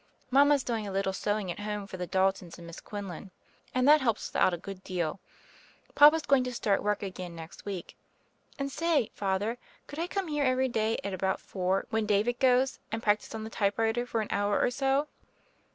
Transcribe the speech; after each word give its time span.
Mama's 0.31 0.63
do 0.63 0.73
ing 0.73 0.87
a 0.87 0.91
little 0.91 1.13
sewing 1.13 1.51
at 1.51 1.59
home 1.59 1.85
for 1.85 1.97
the 1.97 2.07
Daltons 2.07 2.57
and 2.57 2.65
Miss 2.65 2.79
Quinlan, 2.81 3.29
and 3.71 3.87
that 3.87 4.01
helps 4.01 4.31
us 4.31 4.35
out 4.35 4.51
a 4.51 4.57
good 4.57 4.83
deal. 4.83 5.19
Papa's 5.93 6.23
going 6.25 6.43
to 6.43 6.51
start 6.55 6.81
work 6.81 7.03
again 7.03 7.35
next 7.35 7.65
week. 7.65 7.95
And 8.57 8.71
say. 8.71 9.11
Father; 9.13 9.59
could 9.85 9.99
I 9.99 10.07
come 10.07 10.27
here 10.27 10.43
every 10.43 10.69
day 10.69 10.97
at 11.03 11.13
about 11.13 11.39
four 11.39 11.85
when 11.91 12.07
David 12.07 12.39
goes, 12.39 12.79
and 12.91 13.03
practise 13.03 13.35
on 13.35 13.43
the 13.43 13.51
typewriter 13.51 14.07
for 14.07 14.21
an 14.21 14.27
hour 14.31 14.59
or 14.59 14.71
so?" 14.71 15.07